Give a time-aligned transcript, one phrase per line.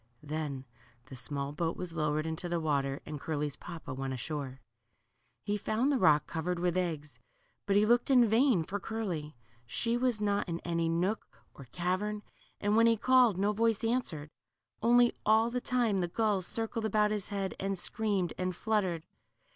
[0.23, 0.65] Then
[1.11, 4.59] the small boat was lowered into the water, and Curly's papa went ashore.
[5.43, 7.19] He found the rock covered with eggs,
[7.67, 9.35] but he looked in vain for Curly.
[9.67, 12.23] She was not in any nook or cavern,
[12.59, 14.31] and when he called no voice answered.
[14.81, 19.03] Only, all the time, the gulls circled about his head, and screamed, and fluttered.